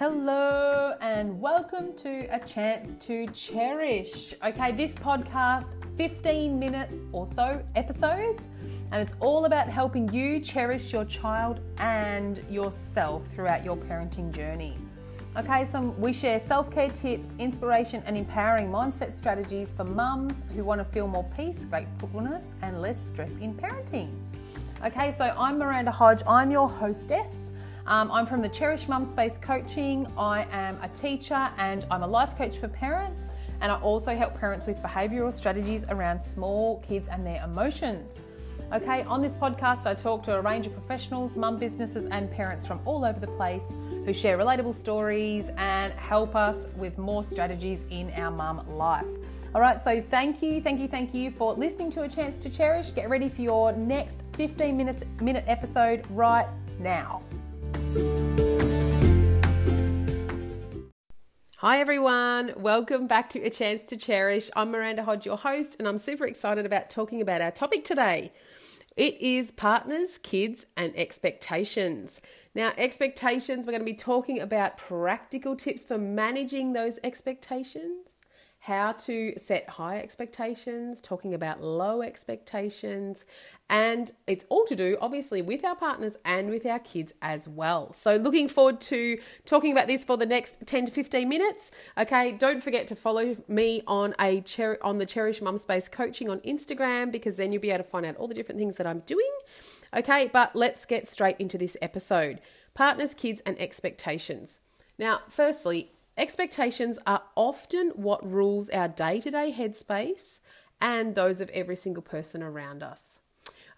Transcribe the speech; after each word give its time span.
Hello, 0.00 0.94
and 1.02 1.38
welcome 1.38 1.94
to 1.96 2.26
A 2.34 2.38
Chance 2.38 2.94
to 3.04 3.26
Cherish. 3.34 4.32
Okay, 4.42 4.72
this 4.72 4.94
podcast, 4.94 5.68
15 5.98 6.58
minute 6.58 6.88
or 7.12 7.26
so 7.26 7.62
episodes, 7.74 8.44
and 8.92 9.02
it's 9.02 9.12
all 9.20 9.44
about 9.44 9.68
helping 9.68 10.10
you 10.10 10.40
cherish 10.40 10.90
your 10.90 11.04
child 11.04 11.60
and 11.76 12.40
yourself 12.48 13.26
throughout 13.26 13.62
your 13.62 13.76
parenting 13.76 14.32
journey. 14.32 14.74
Okay, 15.36 15.66
so 15.66 15.94
we 15.98 16.14
share 16.14 16.38
self 16.38 16.70
care 16.70 16.88
tips, 16.88 17.34
inspiration, 17.38 18.02
and 18.06 18.16
empowering 18.16 18.70
mindset 18.70 19.12
strategies 19.12 19.74
for 19.74 19.84
mums 19.84 20.42
who 20.56 20.64
want 20.64 20.78
to 20.78 20.84
feel 20.86 21.08
more 21.08 21.28
peace, 21.36 21.66
gratefulness, 21.66 22.54
and 22.62 22.80
less 22.80 22.98
stress 23.06 23.32
in 23.42 23.52
parenting. 23.52 24.08
Okay, 24.82 25.12
so 25.12 25.34
I'm 25.36 25.58
Miranda 25.58 25.90
Hodge, 25.90 26.22
I'm 26.26 26.50
your 26.50 26.70
hostess. 26.70 27.52
Um, 27.86 28.10
I'm 28.12 28.26
from 28.26 28.42
the 28.42 28.48
Cherish 28.48 28.88
Mum 28.88 29.04
Space 29.04 29.38
Coaching. 29.38 30.06
I 30.16 30.46
am 30.52 30.78
a 30.82 30.88
teacher 30.88 31.50
and 31.58 31.86
I'm 31.90 32.02
a 32.02 32.06
life 32.06 32.36
coach 32.36 32.58
for 32.58 32.68
parents, 32.68 33.28
and 33.60 33.72
I 33.72 33.80
also 33.80 34.14
help 34.14 34.38
parents 34.38 34.66
with 34.66 34.82
behavioural 34.82 35.32
strategies 35.32 35.84
around 35.88 36.20
small 36.20 36.80
kids 36.86 37.08
and 37.08 37.26
their 37.26 37.42
emotions. 37.42 38.22
Okay, 38.72 39.02
on 39.02 39.20
this 39.20 39.36
podcast, 39.36 39.86
I 39.86 39.94
talk 39.94 40.22
to 40.24 40.36
a 40.36 40.40
range 40.40 40.66
of 40.66 40.72
professionals, 40.74 41.36
mum 41.36 41.58
businesses, 41.58 42.06
and 42.06 42.30
parents 42.30 42.64
from 42.64 42.80
all 42.84 43.04
over 43.04 43.18
the 43.18 43.26
place 43.26 43.72
who 44.04 44.12
share 44.12 44.38
relatable 44.38 44.76
stories 44.76 45.46
and 45.56 45.92
help 45.94 46.36
us 46.36 46.56
with 46.76 46.96
more 46.96 47.24
strategies 47.24 47.80
in 47.90 48.12
our 48.12 48.30
mum 48.30 48.64
life. 48.76 49.06
All 49.56 49.60
right, 49.60 49.82
so 49.82 50.00
thank 50.00 50.40
you, 50.40 50.60
thank 50.60 50.80
you, 50.80 50.86
thank 50.86 51.12
you 51.12 51.32
for 51.32 51.54
listening 51.54 51.90
to 51.92 52.02
A 52.02 52.08
Chance 52.08 52.36
to 52.36 52.50
Cherish. 52.50 52.92
Get 52.92 53.10
ready 53.10 53.28
for 53.28 53.42
your 53.42 53.72
next 53.72 54.22
15 54.34 54.76
minutes, 54.76 55.02
minute 55.20 55.44
episode 55.48 56.06
right 56.10 56.46
now. 56.78 57.22
Hi 61.56 61.80
everyone, 61.80 62.52
welcome 62.56 63.08
back 63.08 63.28
to 63.30 63.40
A 63.40 63.50
Chance 63.50 63.82
to 63.82 63.96
Cherish. 63.96 64.48
I'm 64.54 64.70
Miranda 64.70 65.02
Hodge, 65.02 65.26
your 65.26 65.36
host, 65.36 65.76
and 65.78 65.88
I'm 65.88 65.98
super 65.98 66.24
excited 66.26 66.64
about 66.64 66.88
talking 66.88 67.20
about 67.20 67.40
our 67.40 67.50
topic 67.50 67.84
today. 67.84 68.32
It 68.96 69.20
is 69.20 69.50
partners, 69.50 70.18
kids, 70.18 70.66
and 70.76 70.96
expectations. 70.96 72.20
Now, 72.54 72.72
expectations, 72.78 73.66
we're 73.66 73.72
going 73.72 73.80
to 73.80 73.84
be 73.84 73.94
talking 73.94 74.38
about 74.38 74.78
practical 74.78 75.56
tips 75.56 75.82
for 75.82 75.98
managing 75.98 76.72
those 76.72 77.00
expectations 77.02 78.19
how 78.60 78.92
to 78.92 79.32
set 79.38 79.66
high 79.70 79.98
expectations, 79.98 81.00
talking 81.00 81.32
about 81.32 81.62
low 81.62 82.02
expectations, 82.02 83.24
and 83.70 84.12
it's 84.26 84.44
all 84.50 84.66
to 84.66 84.76
do, 84.76 84.98
obviously, 85.00 85.40
with 85.40 85.64
our 85.64 85.74
partners 85.74 86.18
and 86.26 86.50
with 86.50 86.66
our 86.66 86.78
kids 86.78 87.14
as 87.22 87.48
well. 87.48 87.92
So, 87.94 88.16
looking 88.16 88.48
forward 88.48 88.80
to 88.82 89.18
talking 89.46 89.72
about 89.72 89.86
this 89.86 90.04
for 90.04 90.18
the 90.18 90.26
next 90.26 90.66
10 90.66 90.86
to 90.86 90.92
15 90.92 91.26
minutes. 91.26 91.70
Okay, 91.96 92.32
don't 92.32 92.62
forget 92.62 92.86
to 92.88 92.96
follow 92.96 93.34
me 93.48 93.82
on 93.86 94.14
a 94.20 94.42
cher- 94.44 94.78
on 94.82 94.98
the 94.98 95.06
Cherish 95.06 95.40
Mum 95.40 95.56
Space 95.56 95.88
Coaching 95.88 96.28
on 96.28 96.40
Instagram 96.40 97.10
because 97.10 97.36
then 97.36 97.52
you'll 97.52 97.62
be 97.62 97.70
able 97.70 97.84
to 97.84 97.90
find 97.90 98.04
out 98.04 98.16
all 98.16 98.28
the 98.28 98.34
different 98.34 98.58
things 98.58 98.76
that 98.76 98.86
I'm 98.86 99.00
doing. 99.00 99.30
Okay, 99.96 100.28
but 100.30 100.54
let's 100.54 100.84
get 100.84 101.08
straight 101.08 101.36
into 101.38 101.56
this 101.56 101.78
episode 101.80 102.40
partners, 102.74 103.14
kids, 103.14 103.40
and 103.46 103.58
expectations. 103.58 104.60
Now, 104.98 105.20
firstly, 105.28 105.92
Expectations 106.16 106.98
are 107.06 107.22
often 107.34 107.90
what 107.90 108.28
rules 108.28 108.68
our 108.70 108.88
day 108.88 109.20
to 109.20 109.30
day 109.30 109.54
headspace 109.56 110.40
and 110.80 111.14
those 111.14 111.40
of 111.40 111.48
every 111.50 111.76
single 111.76 112.02
person 112.02 112.42
around 112.42 112.82
us. 112.82 113.20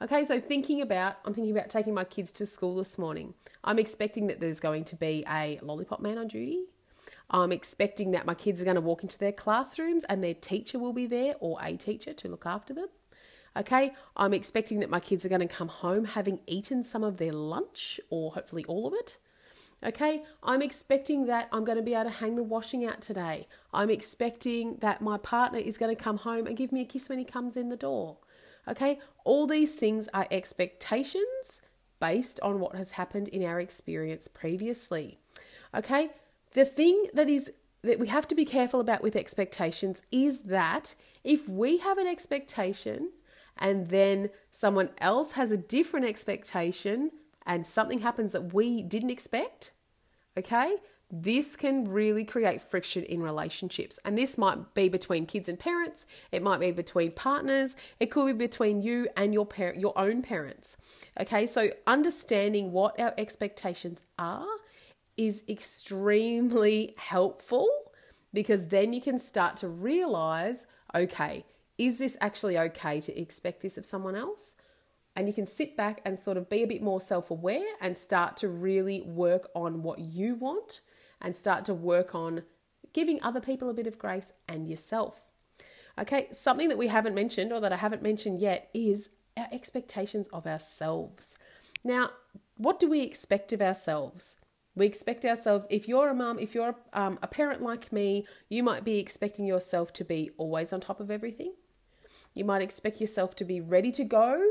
Okay, 0.01 0.25
so 0.25 0.41
thinking 0.41 0.81
about, 0.81 1.17
I'm 1.25 1.35
thinking 1.35 1.57
about 1.57 1.69
taking 1.69 1.95
my 1.95 2.05
kids 2.05 2.33
to 2.33 2.47
school 2.47 2.75
this 2.75 2.99
morning. 2.99 3.35
I'm 3.63 3.79
expecting 3.79 4.27
that 4.27 4.41
there's 4.41 4.59
going 4.59 4.85
to 4.85 4.97
be 4.97 5.25
a 5.31 5.61
lollipop 5.63 6.01
man 6.01 6.19
on 6.19 6.27
duty. 6.27 6.65
I'm 7.31 7.53
expecting 7.53 8.11
that 8.11 8.27
my 8.27 8.35
kids 8.35 8.61
are 8.61 8.65
going 8.65 8.75
to 8.75 8.81
walk 8.81 9.03
into 9.03 9.19
their 9.19 9.33
classrooms 9.33 10.05
and 10.05 10.23
their 10.23 10.35
teacher 10.35 10.79
will 10.79 10.93
be 10.93 11.07
there 11.07 11.37
or 11.39 11.59
a 11.63 11.77
teacher 11.77 12.13
to 12.13 12.29
look 12.29 12.47
after 12.47 12.75
them. 12.75 12.89
Okay, 13.57 13.93
I'm 14.17 14.35
expecting 14.35 14.81
that 14.81 14.91
my 14.91 15.01
kids 15.01 15.25
are 15.25 15.29
going 15.29 15.47
to 15.47 15.55
come 15.55 15.69
home 15.69 16.05
having 16.07 16.41
eaten 16.47 16.83
some 16.83 17.05
of 17.05 17.19
their 17.19 17.33
lunch 17.33 18.01
or 18.11 18.33
hopefully 18.33 18.65
all 18.65 18.87
of 18.89 18.95
it. 18.95 19.19
Okay, 19.85 20.23
I'm 20.45 20.63
expecting 20.63 21.27
that 21.27 21.49
I'm 21.51 21.65
going 21.65 21.77
to 21.77 21.83
be 21.83 21.95
able 21.95 22.05
to 22.05 22.11
hang 22.11 22.37
the 22.37 22.43
washing 22.45 22.85
out 22.85 23.01
today. 23.01 23.49
I'm 23.75 23.91
expecting 23.91 24.77
that 24.77 25.03
my 25.03 25.19
partner 25.19 25.59
is 25.59 25.77
going 25.77 25.95
to 25.95 26.01
come 26.01 26.19
home 26.19 26.47
and 26.47 26.57
give 26.57 26.71
me 26.71 26.83
a 26.83 26.85
kiss 26.85 27.09
when 27.09 27.19
he 27.19 27.25
comes 27.25 27.57
in 27.57 27.69
the 27.69 27.77
door. 27.77 28.19
Okay, 28.69 29.01
all 29.25 29.49
these 29.49 29.75
things 29.75 30.09
are 30.15 30.29
expectations 30.31 31.63
based 31.99 32.39
on 32.41 32.61
what 32.61 32.77
has 32.77 32.93
happened 32.93 33.27
in 33.29 33.45
our 33.45 33.59
experience 33.59 34.29
previously. 34.29 35.19
Okay, 35.75 36.11
the 36.53 36.65
thing 36.65 37.07
that 37.13 37.29
is 37.29 37.53
that 37.83 37.99
we 37.99 38.07
have 38.07 38.29
to 38.29 38.37
be 38.37 38.45
careful 38.45 38.79
about 38.79 39.03
with 39.03 39.17
expectations 39.17 40.03
is 40.13 40.43
that 40.43 40.95
if 41.25 41.49
we 41.49 41.79
have 41.79 41.99
an 41.99 42.07
expectation 42.07 43.11
and 43.59 43.89
then 43.89 44.31
someone 44.53 44.91
else 44.99 45.33
has 45.33 45.51
a 45.51 45.57
different 45.57 46.07
expectation, 46.07 47.11
and 47.47 47.67
something 47.67 48.01
happens 48.01 48.33
that 48.33 48.53
we 48.55 48.83
didn't 48.83 49.11
expect, 49.11 49.73
okay, 50.39 50.77
this 51.15 51.57
can 51.57 51.85
really 51.85 52.25
create 52.25 52.63
friction 52.63 53.05
in 53.05 53.23
relationships. 53.23 53.99
And 54.05 54.17
this 54.17 54.39
might 54.39 54.73
be 54.73 54.89
between 54.89 55.27
kids 55.27 55.47
and 55.47 55.59
parents, 55.59 56.07
it 56.33 56.43
might 56.43 56.59
be 56.59 56.73
between 56.73 57.13
partners, 57.13 57.77
it 58.01 58.11
could 58.11 58.27
be 58.27 58.33
between 58.33 58.81
you 58.81 59.09
and 59.15 59.35
your 59.35 59.45
parent 59.45 59.79
your 59.79 59.97
own 59.99 60.23
parents. 60.23 60.79
Okay? 61.21 61.47
So 61.47 61.71
understanding 61.87 62.73
what 62.73 62.99
our 62.99 63.13
expectations 63.19 64.03
are 64.19 64.47
is 65.19 65.43
extremely 65.47 66.95
helpful 66.97 67.69
because 68.33 68.69
then 68.69 68.95
you 68.95 69.03
can 69.03 69.19
start 69.19 69.59
to 69.59 69.69
realize, 69.69 70.67
okay, 70.95 71.45
is 71.77 71.99
this 71.99 72.17
actually 72.23 72.59
okay 72.59 73.01
to 73.03 73.21
expect 73.21 73.61
this 73.61 73.77
of 73.77 73.85
someone 73.85 74.17
else? 74.17 74.57
And 75.15 75.29
you 75.29 75.35
can 75.35 75.47
sit 75.47 75.77
back 75.77 76.01
and 76.05 76.19
sort 76.19 76.37
of 76.37 76.49
be 76.49 76.63
a 76.63 76.67
bit 76.67 76.83
more 76.83 77.01
self 77.01 77.31
aware 77.31 77.67
and 77.81 77.97
start 77.97 78.37
to 78.39 78.49
really 78.49 79.03
work 79.03 79.51
on 79.55 79.83
what 79.83 79.99
you 79.99 80.35
want 80.35 80.81
and 81.21 81.37
start 81.37 81.65
to 81.67 81.75
work 81.75 82.15
on 82.15 82.43
giving 82.93 83.23
other 83.23 83.41
people 83.41 83.69
a 83.69 83.75
bit 83.75 83.87
of 83.87 83.99
grace 83.99 84.33
and 84.49 84.69
yourself. 84.69 85.33
Okay, 85.99 86.29
something 86.33 86.69
that 86.69 86.79
we 86.79 86.87
haven't 86.87 87.15
mentioned 87.15 87.53
or 87.53 87.61
that 87.61 87.73
I 87.73 87.77
haven't 87.77 88.03
mentioned 88.03 88.41
yet 88.41 88.71
is 88.73 89.11
our 89.37 89.49
expectations 89.53 90.29
of 90.29 90.47
ourselves. 90.47 91.37
Now, 91.85 92.11
what 92.57 92.81
do 92.81 92.89
we 92.89 93.03
expect 93.03 93.53
of 93.53 93.61
ourselves? 93.61 94.37
We 94.75 94.87
expect 94.87 95.27
ourselves, 95.27 95.67
if 95.69 95.87
you're 95.87 96.09
a 96.09 96.15
mum, 96.15 96.39
if 96.39 96.55
you're 96.55 96.77
um, 96.95 97.19
a 97.23 97.27
parent 97.27 97.61
like 97.61 97.93
me, 97.93 98.27
you 98.49 98.63
might 98.63 98.85
be 98.85 98.99
expecting 98.99 99.45
yourself 99.45 99.93
to 99.95 100.05
be 100.05 100.31
always 100.39 100.73
on 100.73 100.81
top 100.81 100.99
of 100.99 101.11
everything. 101.11 101.53
You 102.33 102.47
might 102.47 102.63
expect 102.63 102.99
yourself 102.99 103.37
to 103.37 103.45
be 103.45 103.61
ready 103.61 103.93
to 103.93 104.05
go 104.05 104.43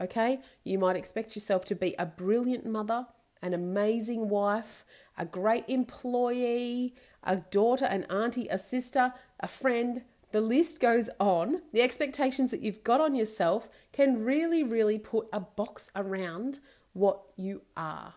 Okay? 0.00 0.40
You 0.64 0.78
might 0.78 0.96
expect 0.96 1.36
yourself 1.36 1.64
to 1.66 1.74
be 1.74 1.94
a 1.98 2.06
brilliant 2.06 2.66
mother, 2.66 3.06
an 3.42 3.54
amazing 3.54 4.28
wife, 4.28 4.84
a 5.16 5.24
great 5.24 5.64
employee, 5.68 6.94
a 7.22 7.36
daughter, 7.36 7.84
an 7.84 8.04
auntie, 8.04 8.48
a 8.48 8.58
sister, 8.58 9.12
a 9.40 9.48
friend. 9.48 10.02
The 10.32 10.40
list 10.40 10.80
goes 10.80 11.10
on. 11.20 11.62
The 11.72 11.82
expectations 11.82 12.50
that 12.50 12.62
you've 12.62 12.82
got 12.82 13.00
on 13.00 13.14
yourself 13.14 13.68
can 13.92 14.24
really, 14.24 14.62
really 14.64 14.98
put 14.98 15.28
a 15.32 15.40
box 15.40 15.90
around 15.94 16.58
what 16.92 17.20
you 17.36 17.62
are. 17.76 18.14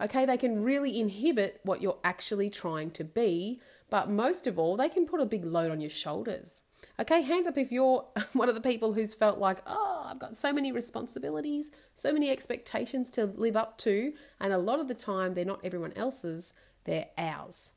Okay, 0.00 0.24
they 0.24 0.36
can 0.36 0.62
really 0.62 0.98
inhibit 0.98 1.60
what 1.64 1.82
you're 1.82 1.98
actually 2.04 2.50
trying 2.50 2.92
to 2.92 3.04
be, 3.04 3.60
but 3.90 4.08
most 4.08 4.46
of 4.46 4.58
all, 4.58 4.76
they 4.76 4.88
can 4.88 5.06
put 5.06 5.20
a 5.20 5.26
big 5.26 5.44
load 5.44 5.72
on 5.72 5.80
your 5.80 5.90
shoulders. 5.90 6.62
Okay, 7.00 7.22
hands 7.22 7.46
up 7.46 7.56
if 7.56 7.70
you're 7.70 8.04
one 8.32 8.48
of 8.48 8.54
the 8.54 8.60
people 8.60 8.92
who's 8.92 9.14
felt 9.14 9.38
like, 9.38 9.58
oh, 9.66 10.06
I've 10.06 10.18
got 10.18 10.36
so 10.36 10.52
many 10.52 10.72
responsibilities, 10.72 11.70
so 11.94 12.12
many 12.12 12.30
expectations 12.30 13.08
to 13.10 13.26
live 13.26 13.56
up 13.56 13.78
to, 13.78 14.12
and 14.40 14.52
a 14.52 14.58
lot 14.58 14.80
of 14.80 14.88
the 14.88 14.94
time 14.94 15.34
they're 15.34 15.44
not 15.44 15.60
everyone 15.64 15.92
else's, 15.94 16.54
they're 16.84 17.06
ours. 17.16 17.72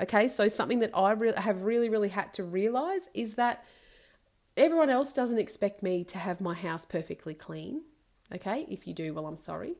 Okay, 0.00 0.26
so 0.26 0.48
something 0.48 0.78
that 0.78 0.90
I 0.94 1.12
re- 1.12 1.34
have 1.36 1.62
really, 1.62 1.90
really 1.90 2.08
had 2.08 2.32
to 2.34 2.44
realize 2.44 3.08
is 3.12 3.34
that 3.34 3.64
everyone 4.56 4.88
else 4.88 5.12
doesn't 5.12 5.38
expect 5.38 5.82
me 5.82 6.02
to 6.04 6.18
have 6.18 6.40
my 6.40 6.54
house 6.54 6.86
perfectly 6.86 7.34
clean. 7.34 7.82
Okay, 8.34 8.66
if 8.70 8.86
you 8.86 8.94
do, 8.94 9.12
well, 9.12 9.26
I'm 9.26 9.36
sorry. 9.36 9.74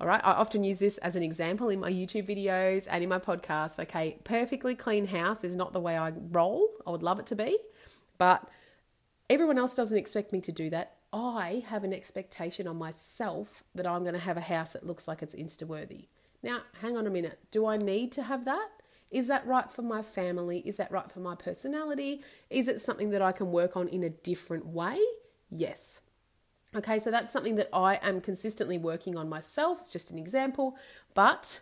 All 0.00 0.06
right, 0.06 0.20
I 0.22 0.32
often 0.32 0.62
use 0.62 0.78
this 0.78 0.98
as 0.98 1.16
an 1.16 1.22
example 1.22 1.68
in 1.70 1.80
my 1.80 1.90
YouTube 1.90 2.28
videos 2.28 2.86
and 2.88 3.02
in 3.02 3.08
my 3.08 3.18
podcast. 3.18 3.80
Okay, 3.80 4.18
perfectly 4.22 4.74
clean 4.76 5.06
house 5.06 5.42
is 5.42 5.56
not 5.56 5.72
the 5.72 5.80
way 5.80 5.96
I 5.96 6.10
roll. 6.30 6.68
I 6.86 6.90
would 6.90 7.02
love 7.02 7.18
it 7.18 7.26
to 7.26 7.34
be. 7.34 7.58
But 8.18 8.48
everyone 9.28 9.58
else 9.58 9.74
doesn't 9.76 9.96
expect 9.96 10.32
me 10.32 10.40
to 10.42 10.52
do 10.52 10.70
that. 10.70 10.96
I 11.12 11.64
have 11.68 11.84
an 11.84 11.94
expectation 11.94 12.66
on 12.66 12.76
myself 12.76 13.64
that 13.74 13.86
I'm 13.86 14.02
going 14.02 14.14
to 14.14 14.20
have 14.20 14.36
a 14.36 14.42
house 14.42 14.72
that 14.74 14.86
looks 14.86 15.08
like 15.08 15.22
it's 15.22 15.34
Insta 15.34 15.64
worthy. 15.64 16.08
Now, 16.42 16.60
hang 16.80 16.96
on 16.96 17.06
a 17.06 17.10
minute. 17.10 17.38
Do 17.50 17.66
I 17.66 17.76
need 17.76 18.12
to 18.12 18.22
have 18.22 18.44
that? 18.44 18.68
Is 19.10 19.28
that 19.28 19.46
right 19.46 19.70
for 19.70 19.82
my 19.82 20.02
family? 20.02 20.58
Is 20.60 20.76
that 20.76 20.90
right 20.90 21.10
for 21.10 21.20
my 21.20 21.34
personality? 21.34 22.22
Is 22.50 22.68
it 22.68 22.80
something 22.80 23.10
that 23.10 23.22
I 23.22 23.32
can 23.32 23.52
work 23.52 23.76
on 23.76 23.88
in 23.88 24.02
a 24.02 24.10
different 24.10 24.66
way? 24.66 24.98
Yes. 25.48 26.00
Okay, 26.74 26.98
so 26.98 27.10
that's 27.10 27.32
something 27.32 27.54
that 27.56 27.70
I 27.72 27.94
am 28.02 28.20
consistently 28.20 28.76
working 28.76 29.16
on 29.16 29.28
myself. 29.28 29.78
It's 29.78 29.92
just 29.92 30.10
an 30.10 30.18
example, 30.18 30.76
but 31.14 31.60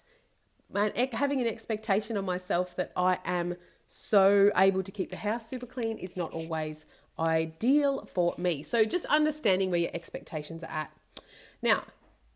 having 1.13 1.41
an 1.41 1.47
expectation 1.47 2.17
on 2.17 2.25
myself 2.25 2.75
that 2.77 2.91
I 2.97 3.19
am 3.25 3.55
so 3.97 4.51
able 4.57 4.83
to 4.83 4.91
keep 4.91 5.11
the 5.11 5.19
house 5.19 5.49
super 5.49 5.67
clean 5.67 5.99
is 5.99 6.17
not 6.17 6.33
always 6.33 6.85
ideal 7.17 8.05
for 8.13 8.35
me. 8.37 8.61
So 8.61 8.85
just 8.85 9.07
understanding 9.07 9.71
where 9.71 9.79
your 9.79 9.93
expectations 9.95 10.65
are 10.65 10.71
at. 10.71 10.91
Now, 11.63 11.85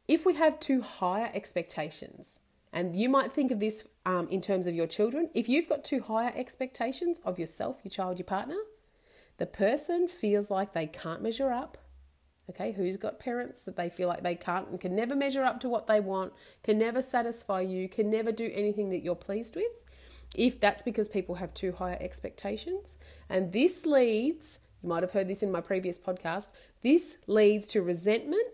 if 0.07 0.25
we 0.25 0.35
have 0.35 0.61
too 0.61 0.83
higher 0.83 1.33
expectations, 1.35 2.43
and 2.73 2.95
you 2.95 3.09
might 3.09 3.33
think 3.33 3.51
of 3.51 3.59
this 3.59 3.89
um, 4.07 4.29
in 4.29 4.41
terms 4.41 4.69
of 4.69 4.77
your 4.77 4.87
children, 4.87 5.31
if 5.35 5.49
you've 5.49 5.69
got 5.69 5.83
too 5.83 6.01
higher 6.01 6.33
expectations 6.37 7.21
of 7.25 7.41
yourself, 7.41 7.81
your 7.83 7.91
child, 7.91 8.21
your 8.21 8.25
partner, 8.25 8.59
the 9.39 9.47
person 9.47 10.07
feels 10.07 10.53
like 10.53 10.75
they 10.75 10.87
can't 10.87 11.23
measure 11.23 11.51
up. 11.51 11.77
Okay, 12.49 12.71
who's 12.71 12.97
got 12.97 13.19
parents 13.19 13.65
that 13.65 13.75
they 13.75 13.91
feel 13.91 14.07
like 14.07 14.23
they 14.23 14.37
can't 14.37 14.69
and 14.69 14.81
can 14.81 14.95
never 14.95 15.17
measure 15.17 15.43
up 15.43 15.59
to 15.63 15.69
what 15.69 15.89
they 15.89 15.99
want, 15.99 16.33
can 16.63 16.79
never 16.79 17.03
satisfy 17.03 17.63
you, 17.63 17.89
can 17.89 18.09
never 18.09 18.31
do 18.31 18.49
anything 18.55 18.91
that 18.91 19.03
you're 19.03 19.17
pleased 19.17 19.57
with? 19.57 19.73
If 20.37 20.61
that's 20.61 20.83
because 20.83 21.09
people 21.09 21.37
have 21.37 21.55
too 21.55 21.73
high 21.73 21.95
expectations. 21.95 22.97
And 23.29 23.53
this 23.53 23.87
leads, 23.87 24.59
you 24.83 24.89
might 24.89 25.03
have 25.03 25.13
heard 25.13 25.29
this 25.29 25.43
in 25.43 25.51
my 25.51 25.61
previous 25.61 25.99
podcast, 25.99 26.51
this 26.83 27.19
leads 27.27 27.67
to 27.69 27.83
resentment 27.83 28.47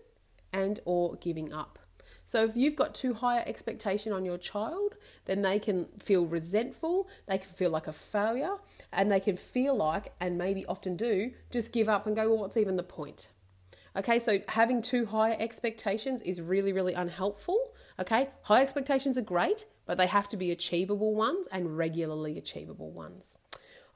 and 0.52 0.80
or 0.84 1.16
giving 1.16 1.52
up. 1.52 1.78
So 2.26 2.44
if 2.44 2.56
you've 2.56 2.76
got 2.76 2.94
too 2.94 3.14
high 3.14 3.40
expectation 3.40 4.12
on 4.12 4.24
your 4.24 4.38
child, 4.38 4.94
then 5.26 5.42
they 5.42 5.58
can 5.58 5.86
feel 5.98 6.24
resentful, 6.24 7.08
they 7.26 7.38
can 7.38 7.50
feel 7.50 7.70
like 7.70 7.86
a 7.86 7.92
failure, 7.92 8.56
and 8.92 9.12
they 9.12 9.20
can 9.20 9.36
feel 9.36 9.76
like, 9.76 10.12
and 10.20 10.38
maybe 10.38 10.64
often 10.66 10.96
do, 10.96 11.32
just 11.50 11.72
give 11.72 11.88
up 11.88 12.06
and 12.06 12.16
go, 12.16 12.28
well, 12.28 12.38
what's 12.38 12.56
even 12.56 12.76
the 12.76 12.82
point? 12.82 13.28
Okay, 13.96 14.18
so 14.18 14.40
having 14.48 14.80
too 14.80 15.06
high 15.06 15.32
expectations 15.32 16.22
is 16.22 16.40
really, 16.40 16.72
really 16.72 16.94
unhelpful. 16.94 17.74
Okay, 18.00 18.30
high 18.42 18.62
expectations 18.62 19.18
are 19.18 19.22
great, 19.22 19.66
but 19.86 19.98
they 19.98 20.06
have 20.06 20.28
to 20.30 20.36
be 20.36 20.50
achievable 20.50 21.14
ones 21.14 21.48
and 21.52 21.76
regularly 21.76 22.38
achievable 22.38 22.90
ones. 22.90 23.38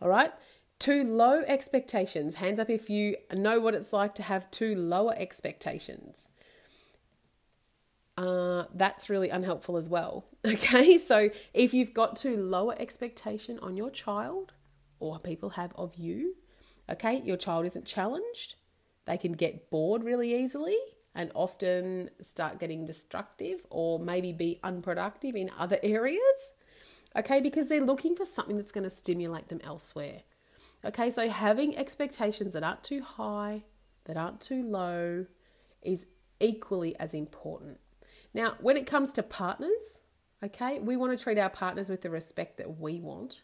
All 0.01 0.09
right, 0.09 0.33
too 0.79 1.05
low 1.05 1.43
expectations. 1.47 2.37
Hands 2.37 2.59
up 2.59 2.71
if 2.71 2.89
you 2.89 3.17
know 3.33 3.61
what 3.61 3.75
it's 3.75 3.93
like 3.93 4.15
to 4.17 4.23
have 4.23 4.51
too 4.51 4.75
lower 4.75 5.15
expectations 5.17 6.31
uh, 8.19 8.65
that's 8.75 9.09
really 9.09 9.31
unhelpful 9.31 9.77
as 9.77 9.89
well. 9.89 10.25
Okay, 10.47 10.99
so 10.99 11.31
if 11.53 11.75
you've 11.75 11.93
got 11.93 12.17
too 12.17 12.37
lower 12.37 12.75
expectation 12.79 13.59
on 13.59 13.77
your 13.77 13.91
child 13.91 14.53
or 14.99 15.19
people 15.19 15.51
have 15.51 15.73
of 15.75 15.97
you, 15.97 16.37
okay, 16.89 17.21
your 17.23 17.37
child 17.37 17.67
isn't 17.67 17.85
challenged, 17.85 18.55
they 19.05 19.19
can 19.19 19.33
get 19.33 19.69
bored 19.69 20.05
really 20.05 20.35
easily 20.35 20.79
and 21.15 21.31
often 21.35 22.11
start 22.21 22.59
getting 22.59 22.87
destructive 22.87 23.67
or 23.71 23.99
maybe 23.99 24.33
be 24.33 24.61
unproductive 24.63 25.35
in 25.35 25.51
other 25.59 25.79
areas. 25.83 26.53
Okay, 27.17 27.41
because 27.41 27.69
they're 27.69 27.81
looking 27.81 28.15
for 28.15 28.25
something 28.25 28.57
that's 28.57 28.73
going 28.73 28.85
to 28.85 28.91
stimulate 28.91 29.49
them 29.49 29.61
elsewhere. 29.65 30.23
Okay, 30.85 31.11
so 31.11 31.29
having 31.29 31.77
expectations 31.77 32.53
that 32.53 32.63
aren't 32.63 32.85
too 32.85 33.03
high, 33.03 33.65
that 34.05 34.17
aren't 34.17 34.41
too 34.41 34.63
low, 34.63 35.27
is 35.83 36.07
equally 36.41 36.95
as 37.01 37.15
important. 37.15 37.81
Now, 38.35 38.55
when 38.61 38.77
it 38.77 38.87
comes 38.87 39.13
to 39.15 39.23
partners, 39.23 40.03
okay, 40.45 40.79
we 40.79 40.97
want 40.97 41.17
to 41.17 41.23
treat 41.23 41.39
our 41.39 41.51
partners 41.51 41.89
with 41.89 42.03
the 42.03 42.11
respect 42.11 42.59
that 42.59 42.79
we 42.79 43.01
want, 43.01 43.43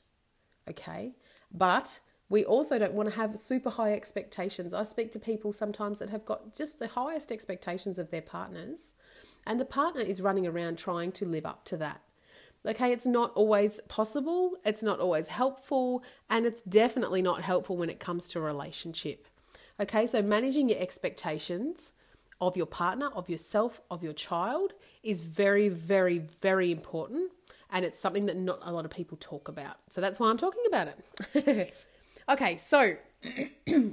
okay, 0.68 1.14
but 1.52 2.00
we 2.34 2.44
also 2.44 2.80
don't 2.80 2.94
want 2.94 3.08
to 3.08 3.14
have 3.14 3.38
super 3.38 3.70
high 3.70 3.92
expectations. 3.92 4.74
I 4.74 4.82
speak 4.82 5.12
to 5.12 5.20
people 5.20 5.52
sometimes 5.52 6.00
that 6.00 6.10
have 6.10 6.24
got 6.24 6.52
just 6.52 6.80
the 6.80 6.88
highest 6.88 7.30
expectations 7.30 7.96
of 7.96 8.10
their 8.10 8.22
partners, 8.22 8.94
and 9.46 9.60
the 9.60 9.64
partner 9.64 10.00
is 10.00 10.20
running 10.20 10.44
around 10.44 10.76
trying 10.76 11.12
to 11.12 11.26
live 11.26 11.46
up 11.46 11.64
to 11.66 11.76
that. 11.76 12.00
Okay, 12.66 12.90
it's 12.90 13.06
not 13.06 13.30
always 13.36 13.80
possible, 13.86 14.54
it's 14.64 14.82
not 14.82 14.98
always 14.98 15.28
helpful, 15.28 16.02
and 16.28 16.44
it's 16.44 16.60
definitely 16.62 17.22
not 17.22 17.42
helpful 17.42 17.76
when 17.76 17.88
it 17.88 18.00
comes 18.00 18.28
to 18.30 18.40
relationship. 18.40 19.28
Okay, 19.78 20.04
so 20.04 20.20
managing 20.20 20.68
your 20.68 20.80
expectations 20.80 21.92
of 22.40 22.56
your 22.56 22.66
partner, 22.66 23.10
of 23.14 23.30
yourself, 23.30 23.80
of 23.92 24.02
your 24.02 24.12
child 24.12 24.72
is 25.04 25.20
very, 25.20 25.68
very, 25.68 26.18
very 26.18 26.72
important. 26.72 27.30
And 27.70 27.84
it's 27.84 27.98
something 27.98 28.26
that 28.26 28.36
not 28.36 28.58
a 28.62 28.72
lot 28.72 28.84
of 28.84 28.90
people 28.90 29.16
talk 29.20 29.46
about. 29.46 29.76
So 29.88 30.00
that's 30.00 30.18
why 30.18 30.30
I'm 30.30 30.36
talking 30.36 30.64
about 30.66 30.88
it. 31.34 31.74
okay, 32.28 32.56
so 32.56 32.96
I 33.68 33.92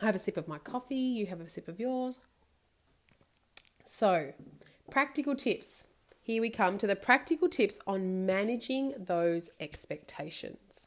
have 0.00 0.14
a 0.14 0.18
sip 0.18 0.36
of 0.36 0.48
my 0.48 0.58
coffee, 0.58 0.96
you 0.96 1.26
have 1.26 1.40
a 1.40 1.48
sip 1.48 1.68
of 1.68 1.78
yours. 1.80 2.18
So, 3.84 4.32
practical 4.90 5.34
tips. 5.34 5.86
Here 6.22 6.40
we 6.40 6.50
come 6.50 6.78
to 6.78 6.86
the 6.86 6.96
practical 6.96 7.48
tips 7.48 7.80
on 7.86 8.24
managing 8.24 8.94
those 8.98 9.50
expectations. 9.58 10.86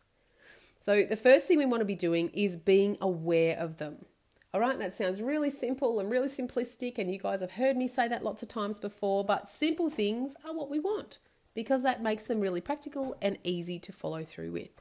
So, 0.80 1.04
the 1.04 1.18
first 1.18 1.48
thing 1.48 1.58
we 1.58 1.66
want 1.66 1.82
to 1.82 1.86
be 1.86 1.96
doing 1.96 2.30
is 2.30 2.56
being 2.58 2.98
aware 3.02 3.58
of 3.58 3.78
them. 3.78 4.06
All 4.54 4.62
right, 4.62 4.78
that 4.78 4.94
sounds 4.94 5.22
really 5.22 5.50
simple 5.50 6.00
and 6.00 6.12
really 6.12 6.28
simplistic, 6.28 6.98
and 6.98 7.12
you 7.12 7.18
guys 7.18 7.42
have 7.42 7.54
heard 7.54 7.76
me 7.76 7.88
say 7.88 8.08
that 8.08 8.24
lots 8.24 8.44
of 8.44 8.50
times 8.50 8.78
before, 8.78 9.26
but 9.26 9.50
simple 9.50 9.90
things 9.90 10.36
are 10.46 10.54
what 10.54 10.70
we 10.70 10.80
want 10.80 11.18
because 11.54 11.84
that 11.84 12.02
makes 12.02 12.24
them 12.24 12.40
really 12.40 12.62
practical 12.62 13.16
and 13.22 13.38
easy 13.44 13.80
to 13.80 13.92
follow 13.92 14.24
through 14.24 14.52
with. 14.52 14.72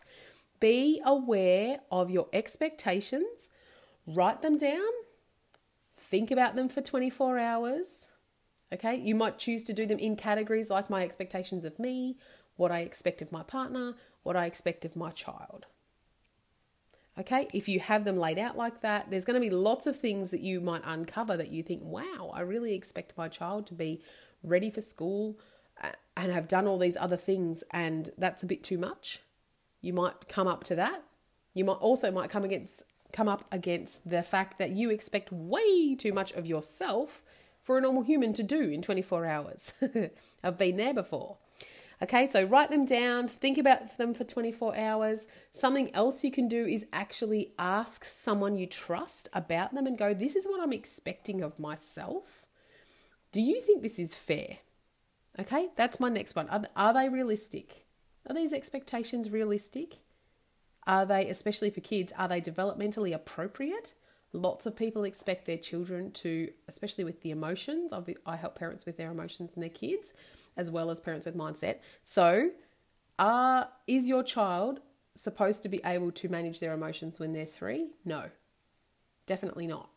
Be 0.63 1.03
aware 1.05 1.81
of 1.91 2.09
your 2.09 2.29
expectations, 2.33 3.51
write 4.07 4.43
them 4.43 4.57
down, 4.57 4.93
think 5.97 6.31
about 6.31 6.55
them 6.55 6.69
for 6.69 6.81
24 6.81 7.37
hours. 7.37 8.11
Okay, 8.73 8.95
you 8.95 9.17
might 9.17 9.39
choose 9.39 9.65
to 9.65 9.73
do 9.73 9.87
them 9.87 9.99
in 9.99 10.15
categories 10.15 10.71
like 10.71 10.89
my 10.89 11.03
expectations 11.03 11.65
of 11.65 11.81
me, 11.81 12.17
what 12.55 12.71
I 12.71 12.83
expect 12.83 13.21
of 13.21 13.33
my 13.33 13.43
partner, 13.43 13.95
what 14.23 14.37
I 14.37 14.47
expect 14.47 14.85
of 14.85 14.95
my 14.95 15.11
child. 15.11 15.67
Okay, 17.19 17.49
if 17.53 17.69
you 17.69 17.81
have 17.81 18.05
them 18.05 18.17
laid 18.17 18.39
out 18.39 18.57
like 18.57 18.83
that, 18.83 19.11
there's 19.11 19.25
going 19.25 19.35
to 19.35 19.45
be 19.45 19.51
lots 19.51 19.89
of 19.89 19.97
things 19.97 20.31
that 20.31 20.43
you 20.43 20.61
might 20.61 20.83
uncover 20.85 21.37
that 21.37 21.51
you 21.51 21.65
think, 21.65 21.83
wow, 21.83 22.31
I 22.33 22.43
really 22.43 22.75
expect 22.75 23.19
my 23.19 23.27
child 23.27 23.67
to 23.67 23.75
be 23.75 24.01
ready 24.45 24.71
for 24.71 24.81
school 24.81 25.41
uh, 25.83 25.91
and 26.17 26.31
have 26.31 26.47
done 26.47 26.69
all 26.69 26.79
these 26.79 26.97
other 26.97 27.17
things, 27.17 27.65
and 27.73 28.11
that's 28.17 28.45
a 28.45 28.47
bit 28.47 28.63
too 28.63 28.79
much. 28.79 29.23
You 29.83 29.93
might 29.93 30.29
come 30.29 30.47
up 30.49 30.65
to 30.65 30.75
that. 30.77 31.03
You 31.53 31.65
might 31.65 31.75
also 31.75 32.11
might 32.11 32.31
come 32.31 32.45
against 32.45 32.85
come 33.13 33.29
up 33.29 33.45
against 33.53 34.09
the 34.09 34.23
fact 34.23 34.57
that 34.59 34.71
you 34.71 34.89
expect 34.89 35.31
way 35.31 35.95
too 35.95 36.15
much 36.15 36.33
of 36.33 36.47
yourself 36.47 37.23
for 37.61 37.77
a 37.77 37.81
normal 37.81 38.03
human 38.03 38.33
to 38.33 38.43
do 38.43 38.71
in 38.71 38.81
24 38.81 39.27
hours. 39.27 39.73
I've 40.43 40.57
been 40.57 40.77
there 40.77 40.95
before. 40.95 41.37
Okay, 42.03 42.27
so 42.27 42.43
write 42.43 42.71
them 42.71 42.85
down, 42.85 43.29
think 43.29 43.59
about 43.59 43.97
them 43.97 44.13
for 44.13 44.25
24 44.25 44.77
hours. 44.77 45.27
Something 45.53 45.95
else 45.95 46.25
you 46.25 46.33
can 46.33 46.49
do 46.49 46.67
is 46.67 46.87
actually 46.93 47.53
ask 47.59 48.05
someone 48.05 48.57
you 48.57 48.67
trust 48.67 49.29
about 49.33 49.73
them 49.73 49.87
and 49.87 49.97
go, 49.97 50.13
This 50.13 50.35
is 50.35 50.47
what 50.47 50.61
I'm 50.61 50.73
expecting 50.73 51.43
of 51.43 51.61
myself. 51.61 52.47
Do 53.31 53.41
you 53.41 53.61
think 53.61 53.83
this 53.83 54.01
is 54.01 54.17
fair? 54.17 54.59
Okay, 55.39 55.69
that's 55.77 56.01
my 56.01 56.09
next 56.09 56.35
one. 56.35 56.49
Are, 56.49 56.65
are 56.75 56.93
they 56.93 57.09
realistic? 57.09 57.87
Are 58.29 58.35
these 58.35 58.53
expectations 58.53 59.31
realistic? 59.31 59.99
Are 60.87 61.07
they, 61.07 61.29
especially 61.29 61.71
for 61.71 61.81
kids, 61.81 62.13
are 62.17 62.29
they 62.29 62.41
developmentally 62.41 63.15
appropriate? 63.15 63.95
Lots 64.33 64.67
of 64.67 64.75
people 64.75 65.05
expect 65.05 65.45
their 65.47 65.59
children 65.59 66.11
to, 66.13 66.51
especially 66.67 67.05
with 67.05 67.21
the 67.21 67.31
emotions. 67.31 67.93
I 68.27 68.37
help 68.37 68.59
parents 68.59 68.87
with 68.87 68.97
their 68.97 69.11
emotions 69.11 69.53
and 69.55 69.63
their 69.63 69.71
kids, 69.71 70.15
as 70.57 70.71
well 70.71 70.91
as 70.91 71.01
parents 71.01 71.27
with 71.27 71.37
mindset. 71.37 71.79
So, 72.03 72.51
are 73.19 73.69
is 73.87 74.09
your 74.09 74.23
child 74.23 74.81
supposed 75.15 75.63
to 75.65 75.69
be 75.69 75.81
able 75.85 76.11
to 76.13 76.29
manage 76.29 76.61
their 76.61 76.73
emotions 76.73 77.21
when 77.21 77.33
they're 77.33 77.45
three? 77.45 77.91
No, 78.05 78.25
definitely 79.27 79.67
not. 79.67 79.91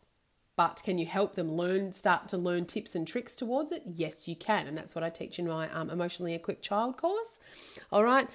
But 0.56 0.80
can 0.82 0.96
you 0.96 1.04
help 1.04 1.34
them 1.34 1.52
learn, 1.52 1.92
start 1.92 2.28
to 2.28 2.38
learn 2.38 2.64
tips 2.64 2.94
and 2.94 3.06
tricks 3.06 3.36
towards 3.36 3.72
it? 3.72 3.82
Yes, 3.84 4.26
you 4.26 4.34
can. 4.34 4.66
And 4.66 4.76
that's 4.76 4.94
what 4.94 5.04
I 5.04 5.10
teach 5.10 5.38
in 5.38 5.46
my 5.46 5.70
um, 5.70 5.90
emotionally 5.90 6.34
equipped 6.34 6.62
child 6.62 6.96
course. 6.96 7.38
All 7.92 8.02
right. 8.02 8.26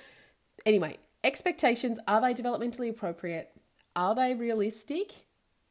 Anyway, 0.66 0.98
expectations 1.24 1.98
are 2.08 2.22
they 2.22 2.36
developmentally 2.36 2.90
appropriate? 2.90 3.51
Are 3.96 4.13
they 4.13 4.36
realistic? 4.36 5.12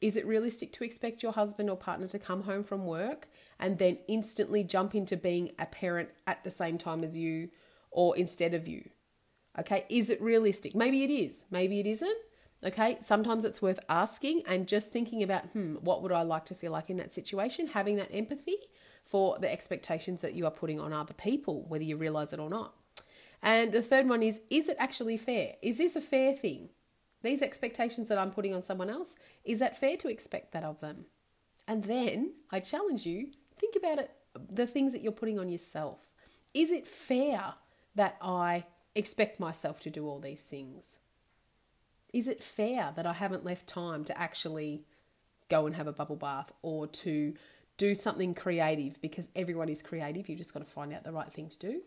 Is 0.00 0.16
it 0.16 0.26
realistic 0.26 0.72
to 0.74 0.84
expect 0.84 1.22
your 1.22 1.32
husband 1.32 1.70
or 1.70 1.76
partner 1.76 2.08
to 2.08 2.18
come 2.18 2.42
home 2.42 2.64
from 2.64 2.84
work 2.84 3.28
and 3.60 3.78
then 3.78 3.98
instantly 4.08 4.64
jump 4.64 4.94
into 4.94 5.16
being 5.16 5.52
a 5.58 5.66
parent 5.66 6.08
at 6.26 6.42
the 6.42 6.50
same 6.50 6.78
time 6.78 7.04
as 7.04 7.16
you 7.16 7.50
or 7.92 8.16
instead 8.16 8.54
of 8.54 8.66
you? 8.66 8.88
Okay, 9.58 9.84
is 9.88 10.10
it 10.10 10.20
realistic? 10.20 10.74
Maybe 10.74 11.04
it 11.04 11.10
is, 11.10 11.44
maybe 11.50 11.80
it 11.80 11.86
isn't. 11.86 12.18
Okay, 12.62 12.98
sometimes 13.00 13.44
it's 13.44 13.62
worth 13.62 13.78
asking 13.88 14.42
and 14.46 14.68
just 14.68 14.92
thinking 14.92 15.22
about, 15.22 15.46
hmm, 15.46 15.76
what 15.76 16.02
would 16.02 16.12
I 16.12 16.22
like 16.22 16.44
to 16.46 16.54
feel 16.54 16.72
like 16.72 16.90
in 16.90 16.98
that 16.98 17.10
situation? 17.10 17.68
Having 17.68 17.96
that 17.96 18.12
empathy 18.12 18.56
for 19.02 19.38
the 19.38 19.50
expectations 19.50 20.20
that 20.20 20.34
you 20.34 20.44
are 20.44 20.50
putting 20.50 20.78
on 20.78 20.92
other 20.92 21.14
people, 21.14 21.64
whether 21.68 21.84
you 21.84 21.96
realize 21.96 22.32
it 22.34 22.38
or 22.38 22.50
not. 22.50 22.74
And 23.42 23.72
the 23.72 23.80
third 23.80 24.08
one 24.08 24.22
is, 24.22 24.42
is 24.50 24.68
it 24.68 24.76
actually 24.78 25.16
fair? 25.16 25.54
Is 25.62 25.78
this 25.78 25.96
a 25.96 26.02
fair 26.02 26.34
thing? 26.34 26.68
These 27.22 27.40
expectations 27.40 28.08
that 28.08 28.18
I'm 28.18 28.30
putting 28.30 28.54
on 28.54 28.62
someone 28.62 28.90
else, 28.90 29.16
is 29.44 29.58
that 29.60 29.78
fair 29.78 29.96
to 29.96 30.08
expect 30.08 30.52
that 30.52 30.64
of 30.64 30.80
them? 30.80 31.06
And 31.66 31.84
then 31.84 32.34
I 32.50 32.60
challenge 32.60 33.06
you, 33.06 33.28
think 33.56 33.74
about 33.74 33.98
it 33.98 34.10
the 34.48 34.66
things 34.66 34.92
that 34.92 35.02
you're 35.02 35.12
putting 35.12 35.38
on 35.38 35.48
yourself. 35.48 35.98
Is 36.54 36.70
it 36.70 36.86
fair 36.86 37.54
that 37.94 38.16
I 38.20 38.64
expect 38.94 39.40
myself 39.40 39.80
to 39.80 39.90
do 39.90 40.06
all 40.06 40.20
these 40.20 40.44
things? 40.44 40.84
Is 42.12 42.26
it 42.26 42.42
fair 42.42 42.92
that 42.96 43.06
I 43.06 43.12
haven't 43.12 43.44
left 43.44 43.66
time 43.66 44.04
to 44.04 44.18
actually 44.18 44.84
go 45.48 45.66
and 45.66 45.74
have 45.76 45.86
a 45.86 45.92
bubble 45.92 46.16
bath 46.16 46.52
or 46.62 46.86
to 46.86 47.34
do 47.76 47.94
something 47.94 48.34
creative 48.34 49.00
because 49.00 49.28
everyone 49.36 49.68
is 49.68 49.82
creative? 49.82 50.28
You've 50.28 50.38
just 50.38 50.52
got 50.52 50.60
to 50.60 50.70
find 50.70 50.92
out 50.92 51.04
the 51.04 51.12
right 51.12 51.32
thing 51.32 51.48
to 51.48 51.58
do. 51.58 51.82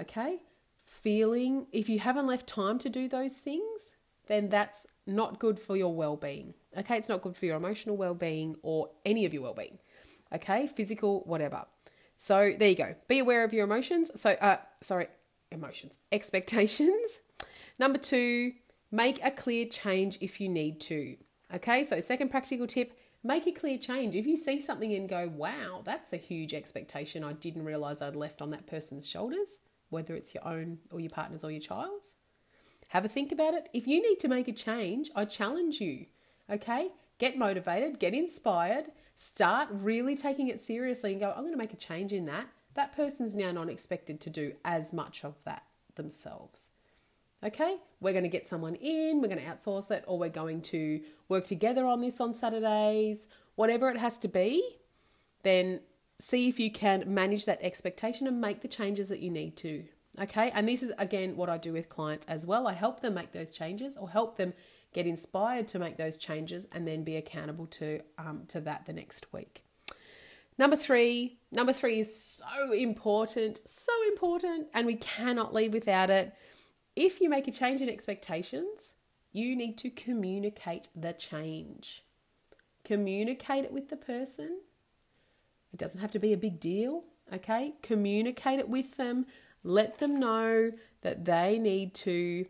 Okay? 0.00 0.38
Feeling, 0.84 1.66
if 1.72 1.88
you 1.88 1.98
haven't 1.98 2.26
left 2.26 2.46
time 2.46 2.78
to 2.80 2.88
do 2.88 3.08
those 3.08 3.38
things, 3.38 3.90
then 4.26 4.48
that's 4.48 4.86
not 5.06 5.38
good 5.38 5.58
for 5.58 5.76
your 5.76 5.94
well 5.94 6.16
being. 6.16 6.54
Okay? 6.76 6.96
It's 6.96 7.08
not 7.08 7.22
good 7.22 7.36
for 7.36 7.46
your 7.46 7.56
emotional 7.56 7.96
well 7.96 8.14
being 8.14 8.56
or 8.62 8.90
any 9.04 9.26
of 9.26 9.34
your 9.34 9.42
well 9.42 9.54
being. 9.54 9.78
Okay? 10.32 10.66
Physical, 10.66 11.22
whatever. 11.26 11.64
So 12.16 12.54
there 12.58 12.68
you 12.68 12.76
go. 12.76 12.94
Be 13.08 13.18
aware 13.18 13.44
of 13.44 13.52
your 13.52 13.64
emotions. 13.64 14.10
So, 14.14 14.30
uh, 14.30 14.58
sorry, 14.82 15.08
emotions, 15.50 15.98
expectations. 16.12 17.20
Number 17.78 17.98
two, 17.98 18.52
make 18.90 19.24
a 19.24 19.30
clear 19.30 19.66
change 19.66 20.18
if 20.20 20.40
you 20.40 20.48
need 20.48 20.80
to. 20.80 21.16
Okay, 21.54 21.84
so 21.84 22.00
second 22.00 22.30
practical 22.30 22.66
tip 22.66 22.98
make 23.22 23.46
a 23.46 23.52
clear 23.52 23.76
change. 23.76 24.14
If 24.14 24.26
you 24.26 24.36
see 24.36 24.60
something 24.60 24.92
and 24.94 25.08
go, 25.08 25.30
wow, 25.34 25.82
that's 25.84 26.12
a 26.12 26.16
huge 26.16 26.54
expectation 26.54 27.22
I 27.24 27.34
didn't 27.34 27.64
realize 27.64 28.00
I'd 28.00 28.16
left 28.16 28.40
on 28.40 28.50
that 28.50 28.66
person's 28.66 29.08
shoulders, 29.08 29.58
whether 29.90 30.14
it's 30.14 30.34
your 30.34 30.46
own 30.46 30.78
or 30.90 31.00
your 31.00 31.10
partner's 31.10 31.44
or 31.44 31.50
your 31.50 31.60
child's, 31.60 32.14
have 32.88 33.04
a 33.04 33.08
think 33.08 33.30
about 33.32 33.54
it. 33.54 33.68
If 33.72 33.86
you 33.86 34.02
need 34.02 34.20
to 34.20 34.28
make 34.28 34.48
a 34.48 34.52
change, 34.52 35.10
I 35.14 35.24
challenge 35.24 35.80
you. 35.80 36.06
Okay, 36.50 36.88
get 37.18 37.36
motivated, 37.36 38.00
get 38.00 38.14
inspired, 38.14 38.86
start 39.16 39.68
really 39.70 40.16
taking 40.16 40.48
it 40.48 40.60
seriously 40.60 41.12
and 41.12 41.20
go, 41.20 41.30
I'm 41.30 41.42
going 41.42 41.52
to 41.52 41.58
make 41.58 41.72
a 41.72 41.76
change 41.76 42.12
in 42.12 42.26
that 42.26 42.46
that 42.74 42.92
person's 42.94 43.34
now 43.34 43.52
not 43.52 43.68
expected 43.68 44.20
to 44.20 44.30
do 44.30 44.52
as 44.64 44.92
much 44.92 45.24
of 45.24 45.34
that 45.44 45.64
themselves. 45.96 46.70
Okay, 47.42 47.76
we're 48.00 48.12
going 48.12 48.24
to 48.24 48.28
get 48.28 48.46
someone 48.46 48.74
in, 48.74 49.22
we're 49.22 49.28
going 49.28 49.40
to 49.40 49.46
outsource 49.46 49.90
it, 49.90 50.04
or 50.06 50.18
we're 50.18 50.28
going 50.28 50.60
to 50.60 51.00
work 51.28 51.44
together 51.44 51.86
on 51.86 52.02
this 52.02 52.20
on 52.20 52.34
Saturdays, 52.34 53.26
whatever 53.54 53.90
it 53.90 53.96
has 53.96 54.18
to 54.18 54.28
be, 54.28 54.62
then 55.42 55.80
see 56.18 56.48
if 56.48 56.60
you 56.60 56.70
can 56.70 57.02
manage 57.06 57.46
that 57.46 57.58
expectation 57.62 58.26
and 58.26 58.40
make 58.40 58.60
the 58.60 58.68
changes 58.68 59.08
that 59.08 59.20
you 59.20 59.30
need 59.30 59.56
to. 59.56 59.84
Okay, 60.20 60.50
and 60.54 60.68
this 60.68 60.82
is 60.82 60.92
again 60.98 61.36
what 61.36 61.48
I 61.48 61.56
do 61.56 61.72
with 61.72 61.88
clients 61.88 62.26
as 62.26 62.44
well. 62.44 62.66
I 62.66 62.74
help 62.74 63.00
them 63.00 63.14
make 63.14 63.32
those 63.32 63.52
changes 63.52 63.96
or 63.96 64.10
help 64.10 64.36
them 64.36 64.52
get 64.92 65.06
inspired 65.06 65.68
to 65.68 65.78
make 65.78 65.96
those 65.96 66.18
changes 66.18 66.68
and 66.72 66.86
then 66.86 67.04
be 67.04 67.16
accountable 67.16 67.66
to 67.66 68.00
um, 68.18 68.42
to 68.48 68.60
that 68.62 68.84
the 68.86 68.92
next 68.92 69.32
week. 69.32 69.64
Number 70.58 70.76
three, 70.76 71.38
number 71.50 71.72
three 71.72 72.00
is 72.00 72.14
so 72.14 72.72
important, 72.72 73.60
so 73.64 73.92
important, 74.08 74.66
and 74.74 74.86
we 74.86 74.96
cannot 74.96 75.54
leave 75.54 75.72
without 75.72 76.10
it. 76.10 76.34
If 77.00 77.18
you 77.18 77.30
make 77.30 77.48
a 77.48 77.50
change 77.50 77.80
in 77.80 77.88
expectations, 77.88 78.92
you 79.32 79.56
need 79.56 79.78
to 79.78 79.88
communicate 79.88 80.88
the 80.94 81.14
change. 81.14 82.04
Communicate 82.84 83.64
it 83.64 83.72
with 83.72 83.88
the 83.88 83.96
person. 83.96 84.60
It 85.72 85.78
doesn't 85.78 86.00
have 86.00 86.10
to 86.10 86.18
be 86.18 86.34
a 86.34 86.36
big 86.36 86.60
deal, 86.60 87.04
okay? 87.32 87.72
Communicate 87.80 88.58
it 88.58 88.68
with 88.68 88.98
them. 88.98 89.24
Let 89.64 89.96
them 89.96 90.20
know 90.20 90.72
that 91.00 91.24
they 91.24 91.58
need 91.58 91.94
to 91.94 92.44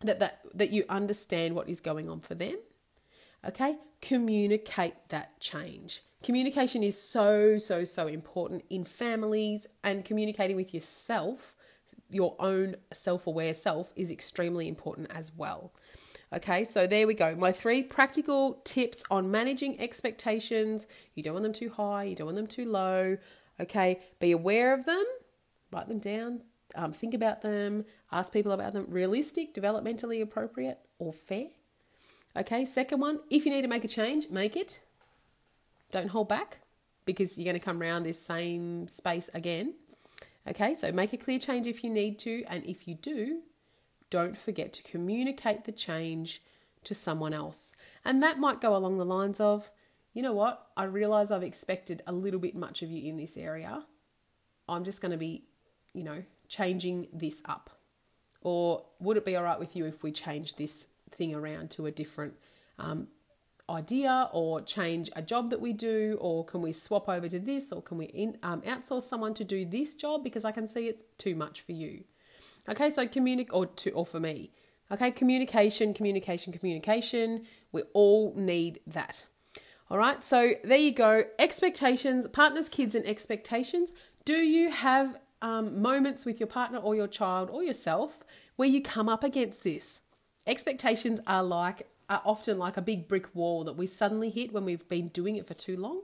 that 0.00 0.18
that 0.18 0.40
that 0.54 0.70
you 0.70 0.86
understand 0.88 1.54
what 1.54 1.68
is 1.68 1.80
going 1.80 2.08
on 2.08 2.20
for 2.20 2.34
them. 2.34 2.56
Okay? 3.46 3.76
Communicate 4.00 4.94
that 5.08 5.38
change. 5.40 6.02
Communication 6.22 6.82
is 6.82 6.98
so, 6.98 7.58
so, 7.58 7.84
so 7.84 8.06
important 8.06 8.64
in 8.70 8.86
families 8.86 9.66
and 9.82 10.06
communicating 10.06 10.56
with 10.56 10.72
yourself, 10.72 11.53
your 12.10 12.36
own 12.38 12.76
self 12.92 13.26
aware 13.26 13.54
self, 13.54 13.92
is 13.96 14.10
extremely 14.10 14.68
important 14.68 15.10
as 15.14 15.32
well. 15.36 15.72
Okay, 16.32 16.64
so 16.64 16.86
there 16.86 17.06
we 17.06 17.14
go. 17.14 17.36
My 17.36 17.52
three 17.52 17.82
practical 17.82 18.60
tips 18.64 19.04
on 19.10 19.30
managing 19.30 19.80
expectations. 19.80 20.86
You 21.14 21.22
don't 21.22 21.34
want 21.34 21.44
them 21.44 21.52
too 21.52 21.70
high, 21.70 22.04
you 22.04 22.16
don't 22.16 22.26
want 22.26 22.36
them 22.36 22.46
too 22.46 22.68
low. 22.68 23.16
Okay, 23.60 24.00
be 24.18 24.32
aware 24.32 24.74
of 24.74 24.84
them, 24.84 25.04
write 25.70 25.86
them 25.86 26.00
down, 26.00 26.40
um, 26.74 26.92
think 26.92 27.14
about 27.14 27.42
them, 27.42 27.84
ask 28.10 28.32
people 28.32 28.52
about 28.52 28.72
them. 28.72 28.86
Realistic, 28.88 29.54
developmentally 29.54 30.20
appropriate, 30.22 30.80
or 30.98 31.12
fair. 31.12 31.48
Okay, 32.36 32.64
second 32.64 33.00
one, 33.00 33.20
if 33.30 33.44
you 33.44 33.52
need 33.52 33.62
to 33.62 33.68
make 33.68 33.84
a 33.84 33.88
change, 33.88 34.28
make 34.28 34.56
it. 34.56 34.80
Don't 35.92 36.08
hold 36.08 36.28
back 36.28 36.58
because 37.04 37.38
you're 37.38 37.44
going 37.44 37.58
to 37.58 37.64
come 37.64 37.80
around 37.80 38.02
this 38.02 38.20
same 38.20 38.88
space 38.88 39.30
again. 39.34 39.74
Okay, 40.48 40.74
so 40.74 40.92
make 40.92 41.12
a 41.12 41.16
clear 41.16 41.38
change 41.38 41.66
if 41.66 41.82
you 41.82 41.90
need 41.90 42.18
to, 42.20 42.44
and 42.48 42.64
if 42.66 42.86
you 42.86 42.94
do, 42.94 43.40
don't 44.10 44.36
forget 44.36 44.72
to 44.74 44.82
communicate 44.82 45.64
the 45.64 45.72
change 45.72 46.42
to 46.84 46.94
someone 46.94 47.32
else. 47.32 47.72
And 48.04 48.22
that 48.22 48.38
might 48.38 48.60
go 48.60 48.76
along 48.76 48.98
the 48.98 49.06
lines 49.06 49.40
of, 49.40 49.70
you 50.12 50.22
know 50.22 50.34
what, 50.34 50.66
I 50.76 50.84
realize 50.84 51.30
I've 51.30 51.42
expected 51.42 52.02
a 52.06 52.12
little 52.12 52.38
bit 52.40 52.54
much 52.54 52.82
of 52.82 52.90
you 52.90 53.08
in 53.08 53.16
this 53.16 53.36
area. 53.36 53.84
I'm 54.68 54.84
just 54.84 55.00
going 55.00 55.12
to 55.12 55.18
be, 55.18 55.44
you 55.94 56.04
know, 56.04 56.22
changing 56.48 57.08
this 57.12 57.42
up. 57.46 57.70
Or 58.42 58.84
would 59.00 59.16
it 59.16 59.24
be 59.24 59.36
all 59.36 59.44
right 59.44 59.58
with 59.58 59.74
you 59.74 59.86
if 59.86 60.02
we 60.02 60.12
change 60.12 60.56
this 60.56 60.88
thing 61.10 61.34
around 61.34 61.70
to 61.72 61.86
a 61.86 61.90
different 61.90 62.34
um, 62.78 63.08
idea 63.68 64.28
or 64.32 64.60
change 64.60 65.10
a 65.16 65.22
job 65.22 65.50
that 65.50 65.60
we 65.60 65.72
do 65.72 66.18
or 66.20 66.44
can 66.44 66.60
we 66.60 66.72
swap 66.72 67.08
over 67.08 67.28
to 67.28 67.38
this 67.38 67.72
or 67.72 67.82
can 67.82 67.98
we 67.98 68.06
in, 68.06 68.36
um, 68.42 68.60
outsource 68.62 69.04
someone 69.04 69.34
to 69.34 69.44
do 69.44 69.64
this 69.64 69.96
job? 69.96 70.22
Because 70.22 70.44
i 70.44 70.52
can 70.52 70.66
see 70.66 70.88
it's 70.88 71.02
too 71.18 71.34
much 71.34 71.60
for 71.60 71.72
you. 71.72 72.04
Okay 72.68 72.90
so 72.90 73.06
communicate 73.06 73.54
or 73.54 73.66
to 73.66 73.90
or 73.90 74.04
for 74.04 74.20
me. 74.20 74.50
Okay 74.90 75.10
communication 75.10 75.94
communication 75.94 76.52
communication. 76.52 77.44
We 77.72 77.82
all 77.92 78.34
need 78.36 78.80
that. 78.86 79.24
All 79.90 79.98
right 79.98 80.22
so 80.22 80.52
there 80.62 80.78
you 80.78 80.92
go. 80.92 81.24
Expectations 81.38 82.26
partners 82.28 82.68
kids 82.68 82.94
and 82.94 83.06
expectations. 83.06 83.92
Do 84.24 84.36
you 84.36 84.70
have 84.70 85.18
um, 85.42 85.80
moments 85.80 86.24
with 86.24 86.40
your 86.40 86.46
partner 86.46 86.78
or 86.78 86.94
your 86.94 87.08
child 87.08 87.50
or 87.50 87.62
yourself 87.62 88.24
where 88.56 88.68
you 88.68 88.82
come 88.82 89.08
up 89.08 89.24
against 89.24 89.64
this? 89.64 90.00
Expectations 90.46 91.20
are 91.26 91.42
like 91.42 91.86
are 92.08 92.22
often 92.24 92.58
like 92.58 92.76
a 92.76 92.82
big 92.82 93.08
brick 93.08 93.34
wall 93.34 93.64
that 93.64 93.76
we 93.76 93.86
suddenly 93.86 94.30
hit 94.30 94.52
when 94.52 94.64
we've 94.64 94.88
been 94.88 95.08
doing 95.08 95.36
it 95.36 95.46
for 95.46 95.54
too 95.54 95.76
long. 95.76 96.02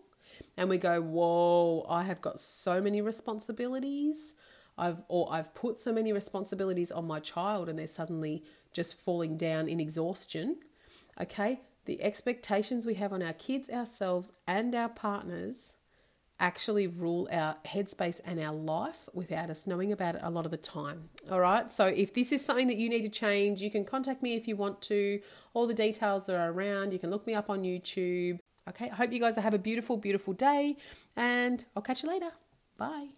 And 0.56 0.68
we 0.68 0.78
go, 0.78 1.00
whoa, 1.00 1.86
I 1.88 2.04
have 2.04 2.20
got 2.20 2.40
so 2.40 2.80
many 2.80 3.00
responsibilities. 3.00 4.34
I've 4.78 5.02
or 5.08 5.30
I've 5.30 5.54
put 5.54 5.78
so 5.78 5.92
many 5.92 6.12
responsibilities 6.12 6.90
on 6.90 7.06
my 7.06 7.20
child 7.20 7.68
and 7.68 7.78
they're 7.78 7.86
suddenly 7.86 8.44
just 8.72 8.98
falling 8.98 9.36
down 9.36 9.68
in 9.68 9.80
exhaustion. 9.80 10.58
Okay? 11.20 11.60
The 11.84 12.02
expectations 12.02 12.86
we 12.86 12.94
have 12.94 13.12
on 13.12 13.22
our 13.22 13.32
kids, 13.32 13.68
ourselves, 13.68 14.32
and 14.46 14.74
our 14.74 14.88
partners 14.88 15.74
actually 16.40 16.86
rule 16.86 17.28
our 17.30 17.56
headspace 17.66 18.20
and 18.24 18.40
our 18.40 18.54
life 18.54 19.08
without 19.12 19.50
us 19.50 19.66
knowing 19.66 19.92
about 19.92 20.16
it 20.16 20.20
a 20.24 20.30
lot 20.30 20.44
of 20.44 20.50
the 20.50 20.56
time. 20.56 21.10
All 21.30 21.40
right. 21.40 21.70
So 21.70 21.86
if 21.86 22.14
this 22.14 22.32
is 22.32 22.44
something 22.44 22.66
that 22.66 22.78
you 22.78 22.88
need 22.88 23.02
to 23.02 23.08
change, 23.08 23.60
you 23.60 23.70
can 23.70 23.84
contact 23.84 24.22
me 24.22 24.34
if 24.34 24.48
you 24.48 24.56
want 24.56 24.80
to. 24.82 25.20
All 25.54 25.66
the 25.66 25.74
details 25.74 26.28
are 26.28 26.50
around. 26.50 26.92
You 26.92 26.98
can 26.98 27.10
look 27.10 27.26
me 27.26 27.34
up 27.34 27.50
on 27.50 27.62
YouTube. 27.62 28.38
Okay. 28.68 28.90
I 28.90 28.94
hope 28.94 29.12
you 29.12 29.20
guys 29.20 29.36
have 29.36 29.54
a 29.54 29.58
beautiful, 29.58 29.96
beautiful 29.96 30.32
day 30.32 30.76
and 31.16 31.64
I'll 31.76 31.82
catch 31.82 32.02
you 32.02 32.08
later. 32.08 32.30
Bye. 32.76 33.08